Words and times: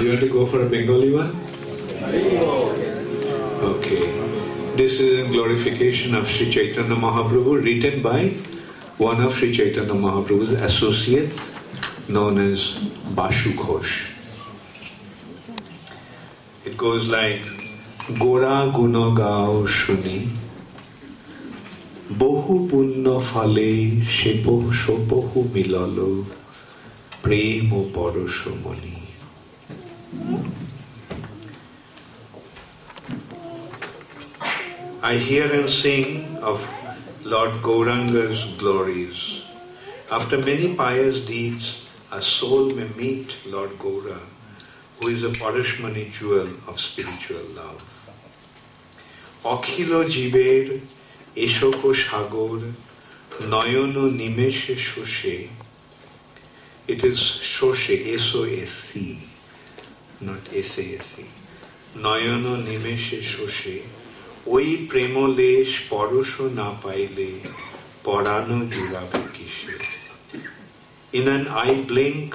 You 0.00 0.08
want 0.08 0.20
to 0.20 0.28
go 0.30 0.46
for 0.46 0.62
a 0.62 0.66
Bengali 0.66 1.12
one? 1.12 1.36
Okay. 3.70 4.00
This 4.74 4.98
is 4.98 5.18
in 5.26 5.30
glorification 5.30 6.14
of 6.14 6.26
Sri 6.26 6.50
Chaitanya 6.50 6.96
Mahaprabhu, 6.96 7.62
written 7.62 8.00
by 8.00 8.28
one 8.96 9.20
of 9.20 9.34
Sri 9.34 9.52
Chaitanya 9.52 9.92
Mahaprabhu's 9.92 10.52
associates 10.52 11.54
known 12.08 12.38
as 12.38 12.76
Bashu 13.18 13.52
Ghosh. 13.52 14.16
It 16.64 16.78
goes 16.78 17.06
like 17.08 17.44
Gora 18.18 18.72
Guno 18.72 19.14
Gao 19.14 19.66
Shuni 19.66 20.28
Bohu 22.08 22.70
Punno 22.70 23.20
Fale 23.20 24.00
Shepo 24.00 24.72
Shopohu 24.72 25.44
Milalo 25.50 26.24
Premo 27.22 27.90
Porosho 27.92 28.56
Moni 28.64 29.09
I 35.01 35.17
hear 35.17 35.51
and 35.53 35.69
sing 35.69 36.37
of 36.37 36.59
Lord 37.23 37.61
Gauranga's 37.61 38.43
glories. 38.57 39.41
After 40.11 40.37
many 40.39 40.73
pious 40.75 41.19
deeds, 41.21 41.81
a 42.11 42.21
soul 42.21 42.71
may 42.71 42.87
meet 42.97 43.35
Lord 43.45 43.71
Gaura, 43.77 44.19
who 44.97 45.07
is 45.07 45.23
a 45.23 45.29
Parashmani 45.29 46.11
jewel 46.11 46.49
of 46.67 46.79
spiritual 46.79 47.45
love. 47.55 47.81
অখিল 49.55 49.91
জীবের 50.13 50.65
এশোক 51.45 51.81
সাগর 52.05 52.59
নয়ন 53.53 53.95
নিমেষে 54.19 54.75
শোষে 54.89 55.37
it 56.93 57.01
is 57.11 57.19
শোষে 57.55 57.95
S 58.15 58.27
O 58.39 58.41
S 58.63 58.73
C 58.87 59.07
not 60.27 60.43
S 60.59 60.71
A 60.83 60.85
S 60.97 61.07
C 61.11 61.25
নয়ন 62.05 62.45
নিমেষে 62.67 63.19
শোষে 63.33 63.77
ওই 64.55 64.67
প্রেমলেশ 64.89 65.69
পরশ 65.91 66.31
না 66.59 66.69
পাইলে 66.83 67.29
পরানো 68.05 68.57
জুড়াবে 68.73 69.21
কিসে 69.35 69.75
In 71.17 71.25
an 71.37 71.45
eye 71.63 71.81
blink, 71.91 72.29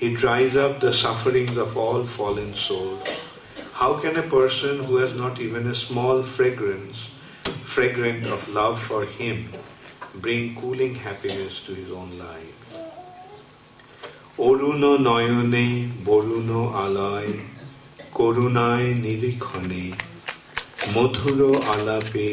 he 0.00 0.06
dries 0.22 0.54
up 0.64 0.74
the 0.84 0.92
sufferings 1.02 1.56
of 1.64 1.70
all 1.84 2.02
fallen 2.16 2.52
souls. 2.66 3.08
How 3.78 3.92
can 4.02 4.14
a 4.24 4.26
person 4.38 4.74
who 4.86 4.94
has 5.02 5.12
not 5.22 5.34
even 5.46 5.64
a 5.74 5.76
small 5.86 6.16
fragrance 6.34 6.98
fragrant 7.70 8.26
of 8.26 8.48
love 8.52 8.82
for 8.82 9.04
him, 9.04 9.48
bring 10.16 10.56
cooling 10.56 10.96
happiness 10.96 11.60
to 11.60 11.72
his 11.72 11.92
own 11.92 12.10
life. 12.18 12.63
অরুণ 14.48 14.82
নয়নে 15.06 15.66
বরুণ 16.06 16.50
আলয় 16.84 17.32
করুণায় 18.18 18.88
নিরীক্ষণে 19.04 19.84
মধুর 20.94 21.40
আলাপে 21.74 22.30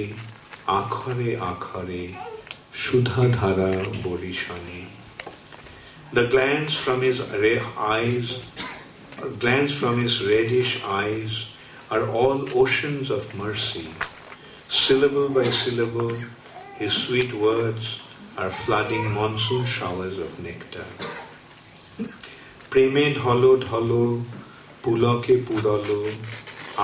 আখরে 0.79 1.29
আখরে 1.51 2.03
সুধাধারা 2.81 3.71
বরিশনে 4.03 4.81
The 6.17 6.25
glance 6.33 6.73
from 6.83 6.99
his 7.07 7.17
eyes, 7.95 8.27
glance 9.43 9.71
from 9.81 9.95
his 10.03 10.13
reddish 10.31 10.71
eyes 11.01 11.31
are 11.93 12.05
all 12.19 12.37
oceans 12.61 13.07
of 13.17 13.23
mercy 13.43 13.87
Syllable 14.69 15.29
by 15.29 15.45
syllable, 15.45 16.13
his 16.75 16.91
sweet 16.91 17.33
words 17.33 18.01
are 18.37 18.49
flooding 18.49 19.13
monsoon 19.13 19.63
showers 19.63 20.17
of 20.17 20.43
nectar. 20.43 20.83
প্রেমে 22.72 23.06
ঢল 23.20 23.42
ঢল, 23.66 23.90
পুলকে 24.82 25.34
পুরল, 25.46 25.88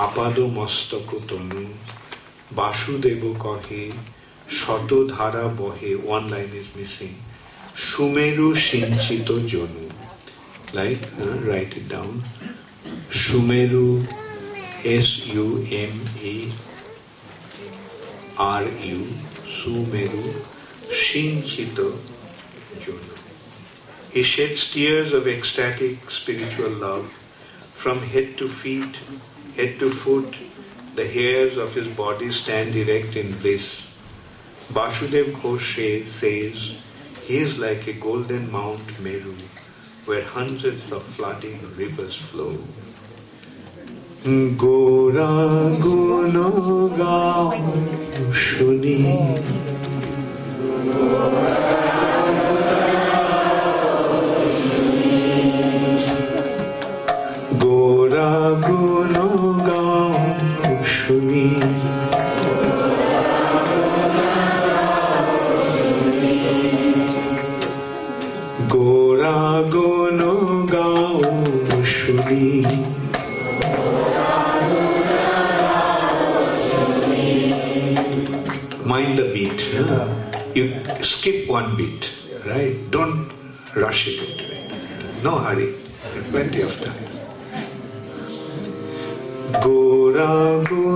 আপাদ 0.05 0.39
মস্তক 0.39 1.09
তনু। 1.29 1.63
বাসুদেব 2.57 3.23
কহে, 3.39 3.83
শত 4.59 4.89
ধারা 5.13 5.45
বহে 5.59 5.91
one 6.05 6.23
line 6.29 6.51
is 6.59 6.67
missing 6.77 7.11
Sumeru 7.87 8.47
Sinchit 8.67 9.29
Junu. 9.51 9.85
Like 10.73 10.99
write 11.49 11.71
it 11.77 11.85
down 11.89 12.13
Sumeru 13.23 14.05
S 14.95 15.07
U 15.33 15.47
M 15.83 15.95
E 16.33 16.35
R 18.53 18.63
U 18.89 19.01
Sumeru 19.57 20.23
Sinchit 21.05 21.77
Junu. 22.85 23.08
He 24.10 24.22
sheds 24.22 24.70
tears 24.70 25.12
of 25.12 25.26
ecstatic 25.26 26.10
spiritual 26.10 26.70
love 26.70 27.12
from 27.72 27.98
head 27.98 28.36
to 28.38 28.48
feet, 28.48 29.00
head 29.56 29.78
to 29.80 29.90
foot, 29.90 30.36
the 30.94 31.06
hairs 31.06 31.56
of 31.56 31.74
his 31.74 31.88
body 31.88 32.30
stand 32.30 32.76
erect 32.76 33.16
in 33.16 33.36
bliss. 33.38 33.86
Basudev 34.72 35.32
Koshe 35.32 36.06
says 36.06 36.76
he 37.24 37.38
is 37.38 37.58
like 37.58 37.86
a 37.86 37.92
golden 37.92 38.50
Mount 38.52 39.00
Meru 39.00 39.34
where 40.04 40.22
hundreds 40.22 40.92
of 40.92 41.02
flooding 41.02 41.60
rivers 41.76 42.16
flow. 42.16 42.56
গোরা 44.62 45.32
গুণ 45.84 46.34
গাও 46.98 47.48
শুনি 48.44 48.98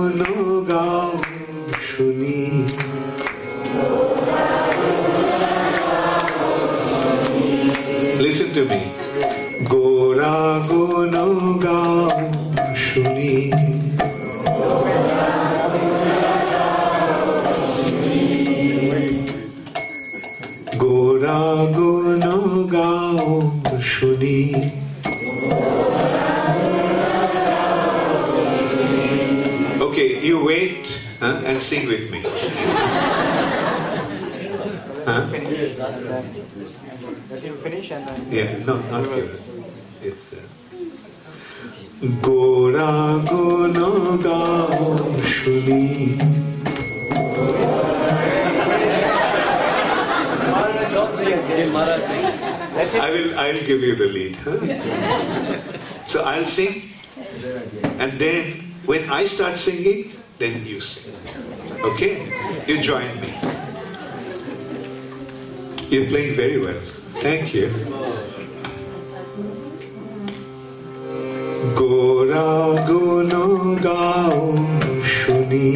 গুণ 0.03 0.19
গাও 0.69 1.09
শুনি 1.87 2.39
Listen 8.25 8.49
to 8.55 8.63
me. 8.71 8.81
huh, 31.23 31.41
and 31.45 31.61
sing 31.61 31.87
with 31.87 32.11
me. 32.11 32.21
huh? 35.05 35.29
Yeah, 38.29 38.57
no, 38.65 38.79
not 38.91 39.03
give 39.13 39.29
it. 39.33 39.41
It's 40.01 40.33
uh, 40.33 40.39
গোরা 42.25 42.91
গুণ 43.29 43.75
গাও 44.25 44.87
শুনি 45.37 45.83
I 53.05 53.09
will 53.15 53.31
I'll 53.43 53.63
give 53.69 53.81
you 53.87 53.93
the 54.01 54.09
lead. 54.15 54.33
Huh? 54.45 54.57
So 56.11 56.17
I'll 56.31 56.49
sing 56.57 56.71
and 57.99 58.19
then 58.19 58.43
when 58.85 59.09
I 59.09 59.25
start 59.25 59.57
singing, 59.57 60.11
then 60.43 60.65
you 60.65 60.79
sing. 60.79 61.13
Okay? 61.83 62.29
You 62.67 62.81
join 62.81 63.09
me. 63.21 63.33
You're 65.89 66.07
playing 66.07 66.35
very 66.35 66.59
well. 66.59 66.81
Thank 67.19 67.53
you. 67.53 67.69
গোরা 71.79 72.49
গুণ 72.89 73.31
গাও 73.85 74.39
শুনি 75.15 75.69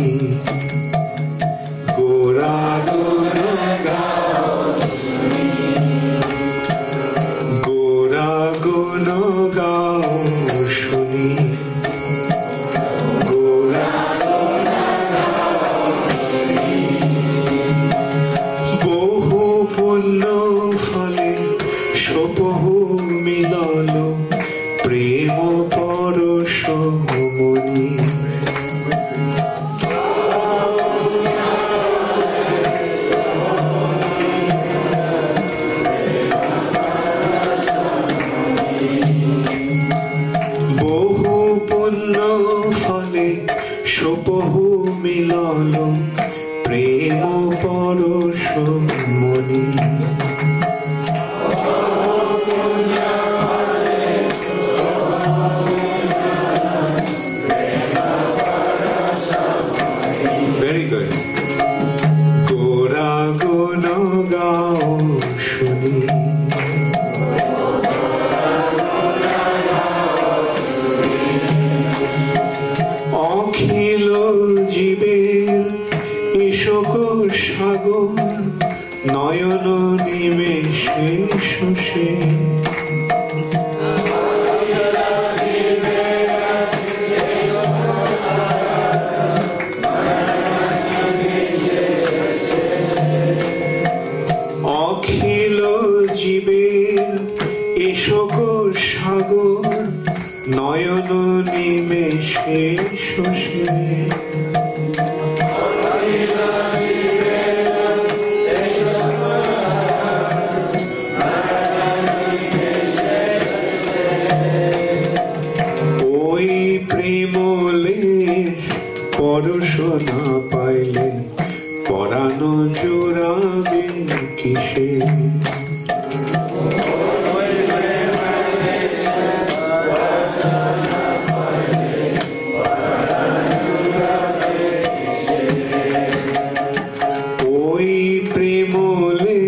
ওই 137.79 137.97
প্রেমলে 138.33 139.39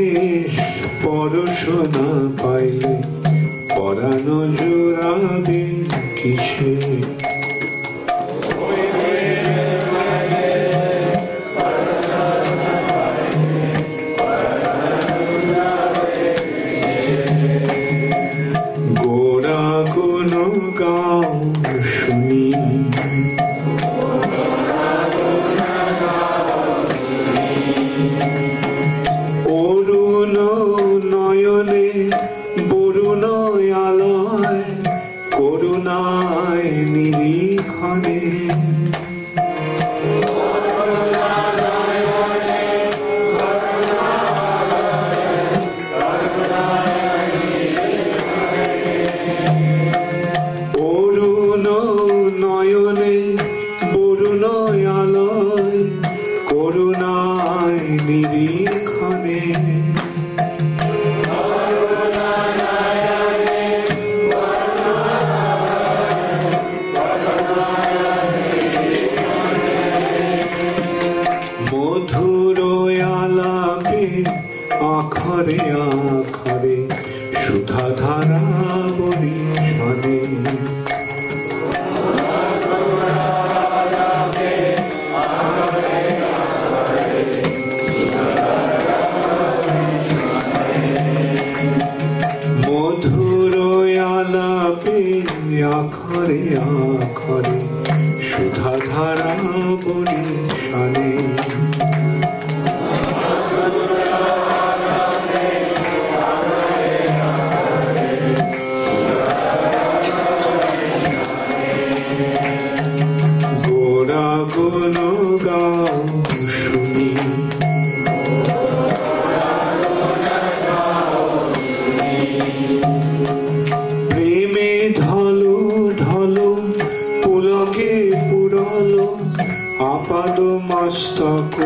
পড়াশোনা 1.03 2.09
পাইলে 2.41 2.95
পড়ানো 3.71 4.39
যুগ 4.57 4.80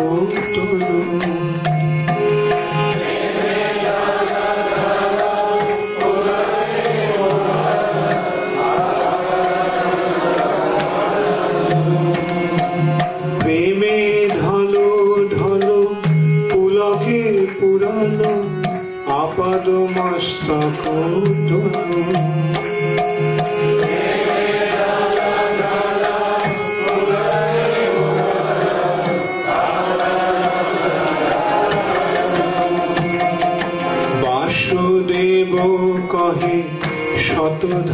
Oh. 0.07 0.45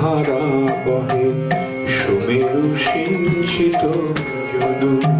ধারা 0.00 0.40
বহে 0.85 1.25
সুমেরু 1.97 2.62
সিঞ্চিত 2.85 3.83
জনু। 4.50 5.20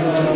গোরা 0.00 0.31